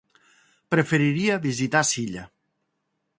[0.75, 2.25] Preferiria visitar Silla.